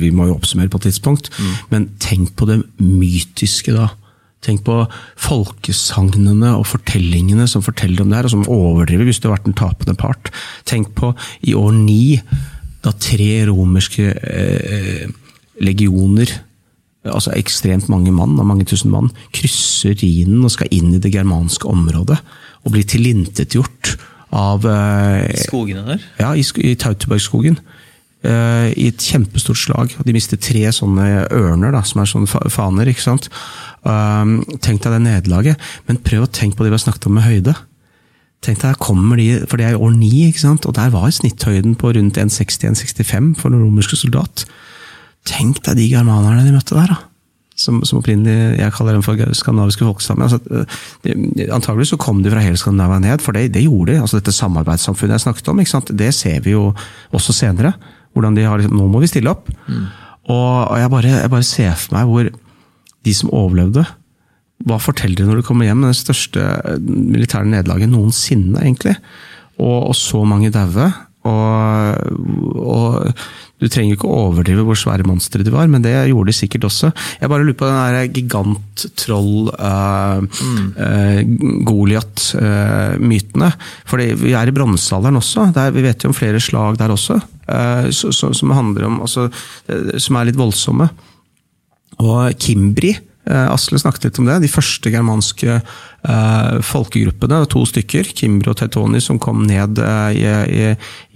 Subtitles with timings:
[0.00, 1.30] vi må jo oppsummere på et tidspunkt,
[1.70, 3.90] men tenk på det mytiske da.
[4.44, 4.82] Tenk på
[5.24, 9.48] folkesagnene og fortellingene som forteller om det her, og som overdriver hvis du har vært
[9.48, 10.32] en tapende part.
[10.68, 11.14] Tenk på
[11.48, 12.18] i år ni,
[12.84, 15.06] da tre romerske eh,
[15.64, 16.34] legioner
[17.12, 21.12] altså ekstremt mange mann, Og mange tusen mann, krysser Rhinen og skal inn i det
[21.12, 22.16] germanske området.
[22.64, 23.96] Og blir tilintetgjort
[24.34, 26.06] av eh, Skogene der?
[26.20, 27.58] Ja, i, i Tautobergskogen.
[28.24, 29.94] Eh, I et kjempestort slag.
[30.06, 32.88] De mister tre sånne ørner, da, som er sånne faner.
[32.88, 33.28] ikke sant?
[33.84, 37.18] Um, tenk deg det nederlaget, men prøv å tenke på det vi har snakket om
[37.18, 37.52] med høyde.
[38.44, 40.68] Tenk deg, kommer de, for det er i år 9, ikke sant?
[40.68, 44.46] og der var snitthøyden på rundt 1,60-1,65 for den romerske soldat.
[45.28, 47.02] Tenk deg de germanerne de møtte der, da.
[47.54, 50.26] Som, som opprinnelig jeg kaller dem for skandinaviske folkestammer.
[50.26, 50.64] Altså,
[51.04, 54.00] de, antagelig så kom de fra hele Skandinavia ned, for det, det gjorde de.
[54.02, 55.60] altså Dette samarbeidssamfunnet jeg snakket om,
[55.94, 56.72] det ser vi jo
[57.14, 57.76] også senere.
[58.14, 59.50] Hvordan de har liksom, Nå må vi stille opp.
[60.24, 62.30] Og, og jeg, bare, jeg bare ser for meg hvor
[63.04, 63.84] de som overlevde
[64.64, 68.94] hva forteller de når de kommer hjem med det største eh, militære nederlaget noensinne, egentlig?
[69.58, 70.88] Og, og så mange daue.
[71.24, 71.98] Og,
[72.60, 73.10] og
[73.64, 76.66] du trenger ikke å overdrive hvor svære monstre de var, men det gjorde de sikkert
[76.68, 76.90] også.
[77.20, 80.20] Jeg bare lurer på den der gigant-troll, uh,
[81.70, 83.50] Goliat-mytene.
[83.88, 85.48] For vi er i bronsealderen også.
[85.56, 87.16] Der, vi vet jo om flere slag der også.
[87.48, 89.28] uh, so, so, som handler om altså,
[89.68, 90.88] eh, Som er litt voldsomme.
[92.02, 98.10] Og Kimbri, eh, Asle snakket litt om det, de første germanske eh, folkegruppene, to stykker,
[98.16, 100.26] Kimbri og Teutoni, som kom ned eh, i,
[100.58, 100.68] i,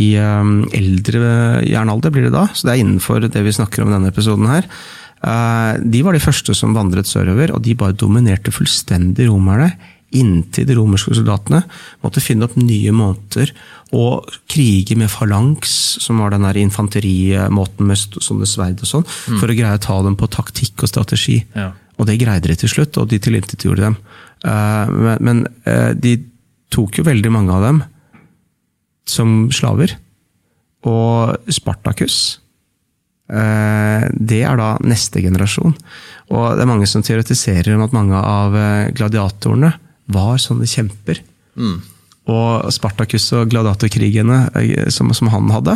[0.00, 2.46] i um, eldre jernalder, blir det da.
[2.54, 4.68] Så det er innenfor det vi snakker om i denne episoden her.
[5.20, 9.74] Eh, de var de første som vandret sørover, og de bare dominerte fullstendig romerne.
[10.16, 11.60] Inntil de romerske soldatene
[12.02, 13.52] måtte finne opp nye måter
[13.94, 19.06] å krige med falanks, som var den der infanterimåten med sånne sverd og sånn,
[19.38, 21.38] for å greie å ta dem på taktikk og strategi.
[21.54, 21.70] Ja.
[22.00, 23.96] Og det greide de til slutt, og de tilintetgjorde dem.
[24.48, 26.16] Eh, Men, men eh, de
[26.72, 27.82] tok jo veldig mange av dem
[29.10, 29.96] som slaver.
[30.88, 32.38] Og Spartacus,
[33.28, 35.76] eh, det er da neste generasjon.
[36.30, 38.54] Og det er mange som teoretiserer om at mange av
[38.94, 39.74] gladiatorene
[40.14, 41.20] var sånne kjemper.
[42.30, 44.44] Og Spartacus og gladiatorkrigene
[44.94, 45.74] som, som han hadde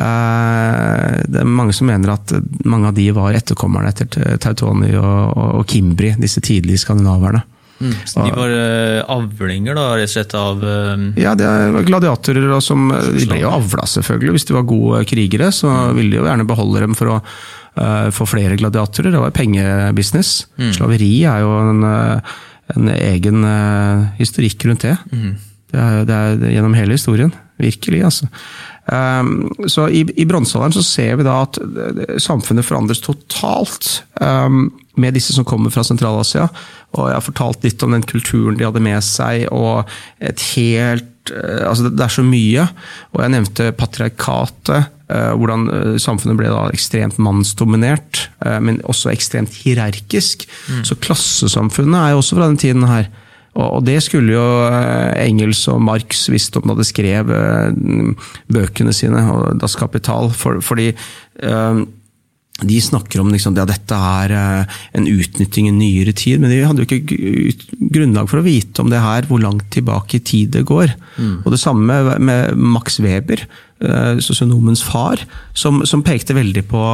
[0.00, 2.32] Det er mange som mener at
[2.64, 7.42] mange av de var etterkommerne etter Tautoni og, og, Kimbri, disse tidlige skandinaverne.
[8.04, 12.50] Så de var uh, avlinger, da, rett og slett, av uh, Ja, det er gladiatorer
[12.52, 14.34] og som De ble jo avla, selvfølgelig.
[14.36, 17.16] Hvis de var gode krigere, så ville de jo gjerne beholde dem for å
[17.78, 19.12] uh, få flere gladiatorer.
[19.12, 20.32] Det var pengebusiness.
[20.76, 22.34] Slaveri er jo en, eh,
[22.76, 24.96] en egen eh, historikk rundt det.
[25.70, 27.32] Det, er, det er gjennom hele historien.
[27.60, 28.28] Virkelig, altså.
[28.90, 34.64] Um, så I, i bronsealderen så ser vi da at eh, samfunnet forandres totalt um,
[34.98, 36.48] med disse som kommer fra Sentral-Asia.
[36.98, 39.86] Og jeg har fortalt litt om den kulturen de hadde med seg, og
[40.18, 42.66] et helt eh, Altså, det, er så mye.
[43.14, 44.90] Og jeg nevnte patriarkatet.
[45.10, 45.70] eh, hvordan
[46.02, 48.26] samfunnet ble da ekstremt mannsdominert,
[48.62, 50.48] men også ekstremt hierarkisk.
[50.82, 53.06] Så klassesamfunnet er jo også fra den tiden her.
[53.58, 58.94] Og det skulle jo eh, Engels og Marx visst om da de skrev eh, bøkene
[58.94, 61.80] sine, og Das Kapital, for, fordi eh,
[62.60, 66.84] de snakker om liksom, ja, dette er en utnytting i nyere tid, men de hadde
[66.84, 70.66] jo ikke grunnlag for å vite om det her, hvor langt tilbake i tid det
[70.68, 70.92] går.
[71.40, 73.46] Og det samme med, Max Weber,
[74.20, 75.24] sosionomens far,
[75.56, 76.84] som, som pekte veldig på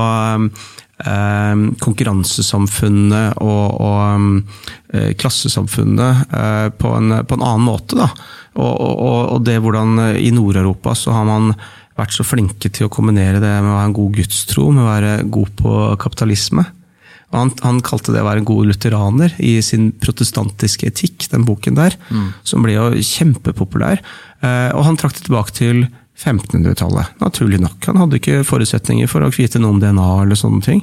[1.05, 7.99] eh, konkurransesamfunnet og, og eh, klassesamfunnet eh, på, en, på en annen måte.
[7.99, 8.11] Da.
[8.57, 11.53] Og, og, og det hvordan eh, i Nord-Europa så har man
[11.97, 14.91] vært så flinke til å kombinere det med å ha en god gudstro, med å
[14.91, 16.67] være god på kapitalisme.
[17.35, 21.77] Han, han kalte det å være en god lutheraner i sin protestantiske etikk, den boken
[21.77, 21.97] der,
[22.47, 23.99] som ble jo kjempepopulær.
[24.45, 25.87] Eh, og han trakk det tilbake til
[26.17, 27.77] 1500-tallet, naturlig nok.
[27.91, 30.81] Han hadde ikke forutsetninger for å vite noe om DNA eller sånne ting.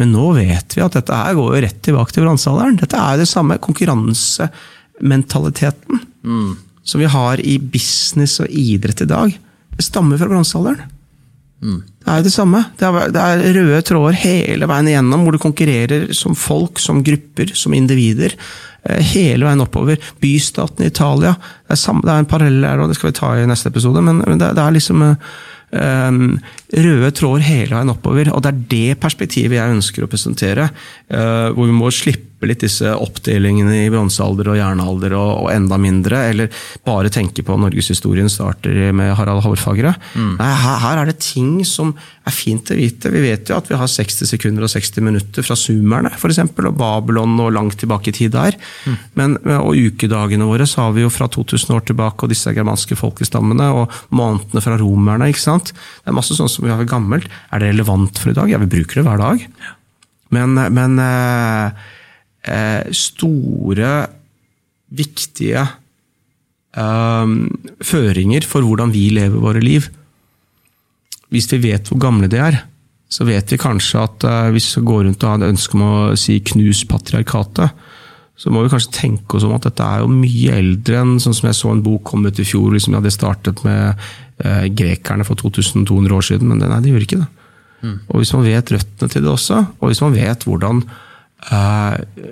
[0.00, 2.80] Men nå vet vi at dette her går jo rett tilbake til bronsealderen.
[2.80, 5.96] Dette er det samme konkurransementaliteten
[6.82, 9.38] som vi har i business og idrett i dag.
[9.76, 10.80] Det stammer fra bronsealderen.
[12.10, 12.60] Det er jo det samme.
[12.74, 17.04] Det er, det er røde tråder hele veien igjennom, hvor du konkurrerer som folk, som
[17.06, 18.34] grupper, som individer.
[18.82, 20.00] eh, Hele veien oppover.
[20.18, 21.36] Bystaten i Italia.
[21.38, 23.70] Det er, samme, det er en parallell her, og det skal vi ta i neste
[23.70, 26.40] episode, men men det, det er liksom um,
[26.74, 28.32] røde tråder hele veien oppover.
[28.34, 30.66] Og det er det perspektivet jeg ønsker å presentere.
[31.14, 35.76] uh, hvor vi må slippe litt disse oppdelingene i bronsealder og jernalder og, og, enda
[35.80, 39.92] mindre, eller bare tenke på norgeshistorien starter med Harald Hårfagre.
[40.14, 40.32] Mm.
[40.38, 41.92] Nei, her, her, er det ting som
[42.26, 43.12] er fint å vite.
[43.12, 46.76] Vi vet jo at vi har 60 sekunder og 60 minutter fra sumerne, f.eks., og
[46.78, 48.56] Babylon og langt tilbake i tid der.
[48.86, 48.96] Mm.
[49.18, 52.98] Men, og ukedagene våre så har vi jo fra 2000 år tilbake, og disse germanske
[52.98, 55.30] folkestammene, og månedene fra romerne.
[55.32, 55.74] ikke sant?
[55.74, 57.28] Det er masse sånn som vi har gammelt.
[57.50, 58.50] Er det relevant for i dag?
[58.52, 59.46] Ja, vi bruker det hver dag.
[60.30, 61.88] Men, men eh,
[62.96, 63.90] store,
[64.90, 65.62] viktige
[66.76, 67.36] eh,
[67.86, 69.88] føringer for hvordan vi lever våre liv.
[71.30, 72.62] Hvis vi vet hvor gamle de er,
[73.10, 75.86] så vet vi kanskje at eh, hvis vi går rundt og har et ønske om
[75.86, 77.88] å si 'knus patriarkatet',
[78.40, 81.34] så må vi kanskje tenke oss om at dette er jo mye eldre enn sånn
[81.36, 82.72] som jeg så en bok kom ut i fjor.
[82.72, 83.98] liksom hadde startet med
[84.40, 87.28] eh, grekerne for 2200 år siden, men nei, det gjør ikke det.
[87.82, 87.98] Mm.
[88.08, 91.08] Og Hvis man vet røttene til det også, og hvis man vet hvordan Eh,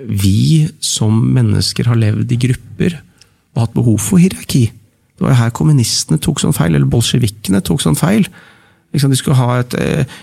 [0.05, 2.99] vi som mennesker har levd i grupper
[3.55, 4.67] og hatt behov for hierarki.
[5.19, 8.27] Det var jo her kommunistene tok sånn feil, eller bolsjevikene tok sånn feil.
[8.93, 10.19] De skulle ha et eh,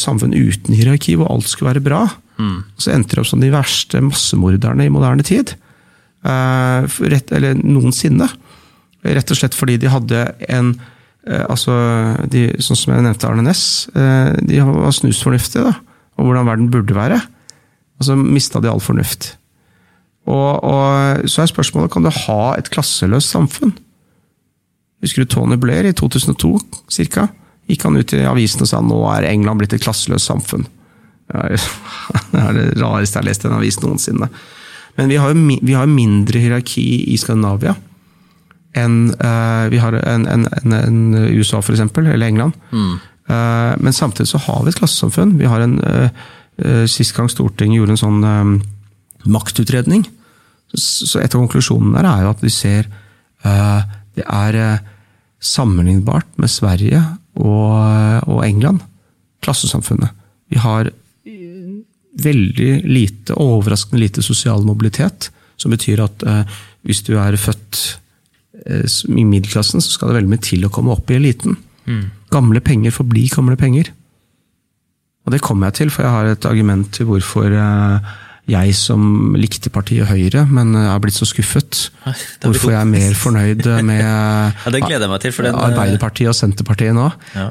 [0.00, 2.04] samfunn uten hierarki, hvor alt skulle være bra.
[2.38, 2.62] Mm.
[2.80, 5.52] Så endte de opp som de verste massemorderne i moderne tid.
[6.24, 8.30] Eh, rett, eller noensinne.
[9.04, 10.72] Rett og slett fordi de hadde en
[11.28, 11.74] altså,
[12.32, 13.62] de, Sånn som jeg nevnte Arne Næss.
[13.92, 15.74] de var snusfornuftige da,
[16.16, 17.18] om hvordan verden burde være.
[17.98, 19.32] Og så mista de all fornuft.
[20.28, 23.74] Og, og, Så er spørsmålet kan du ha et klasseløst samfunn.
[25.02, 26.58] Husker du Tony Blair i 2002
[26.90, 27.28] cirka?
[27.68, 30.66] Gikk han ut i avisen og sa nå er England blitt et klasseløst samfunn.
[31.28, 34.30] Det er det rareste jeg har lest i en avis noensinne.
[34.96, 37.76] Men vi har jo vi har mindre hierarki i Skandinavia
[38.76, 40.98] enn uh, vi har en, en, en, en
[41.32, 42.56] USA, eksempel, eller England.
[42.70, 42.98] Mm.
[43.28, 45.36] Uh, men samtidig så har vi et klassesamfunn.
[45.40, 46.28] Vi har en uh,
[46.90, 48.54] sist gang Stortinget gjorde en sånn um,
[49.30, 50.04] maktutredning,
[50.74, 52.88] så et av konklusjonene der er jo at vi ser
[53.46, 53.80] uh,
[54.18, 54.80] det er
[55.38, 57.00] sammenlignbart med Sverige
[57.38, 58.82] og, England,
[59.46, 60.10] klassesamfunnet.
[60.50, 60.90] Vi har
[62.18, 66.24] veldig lite, overraskende lite sosial mobilitet, som betyr at
[66.82, 67.84] hvis du er født
[69.14, 71.54] i middelklassen, så skal det veldig mye til å komme opp i eliten.
[71.86, 72.04] Mm.
[72.34, 73.92] Gamle penger forblir gamle penger.
[75.28, 78.12] Og det kommer jeg til, for jeg har et argument til hvorfor eh,
[78.48, 81.90] jeg som likte partiet Høyre, men er eh, blitt så skuffet.
[82.40, 86.96] Hvorfor jeg er mer fornøyd med ja, det jeg meg til, den, Arbeiderpartiet og Senterpartiet
[86.96, 87.10] nå.
[87.34, 87.44] Ja.